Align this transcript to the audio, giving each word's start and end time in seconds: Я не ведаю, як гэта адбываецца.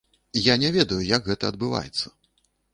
Я 0.45 0.55
не 0.63 0.71
ведаю, 0.77 0.97
як 1.09 1.29
гэта 1.29 1.53
адбываецца. 1.55 2.07